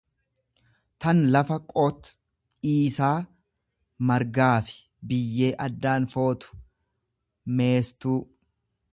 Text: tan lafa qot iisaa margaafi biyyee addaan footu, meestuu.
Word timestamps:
tan 1.01 1.19
lafa 1.33 1.57
qot 1.73 1.99
iisaa 2.71 3.17
margaafi 4.11 4.79
biyyee 5.11 5.51
addaan 5.67 6.07
footu, 6.15 6.57
meestuu. 7.61 8.17